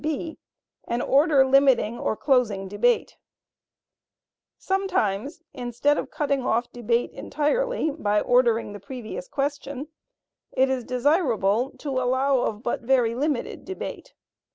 (b) 0.03 0.39
An 0.87 0.99
order 0.99 1.45
limiting 1.45 1.99
or 1.99 2.17
closing 2.17 2.67
debate. 2.67 3.17
Sometimes, 4.57 5.43
instead 5.53 5.95
of 5.95 6.09
cutting 6.09 6.41
off 6.41 6.71
debate 6.71 7.11
entirely 7.11 7.91
by 7.91 8.19
ordering 8.19 8.73
the 8.73 8.79
previous 8.79 9.27
question, 9.27 9.89
it 10.53 10.71
is 10.71 10.83
desirable 10.85 11.69
to 11.77 11.91
allow 11.99 12.39
of 12.39 12.63
but 12.63 12.81
very 12.81 13.13
limited 13.13 13.63
debate. 13.63 14.15